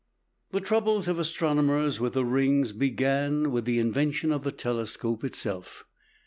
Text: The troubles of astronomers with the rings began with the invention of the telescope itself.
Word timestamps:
The 0.49 0.61
troubles 0.61 1.07
of 1.07 1.19
astronomers 1.19 1.99
with 1.99 2.13
the 2.13 2.25
rings 2.25 2.73
began 2.73 3.51
with 3.51 3.65
the 3.65 3.77
invention 3.77 4.31
of 4.31 4.43
the 4.43 4.51
telescope 4.51 5.23
itself. 5.23 5.85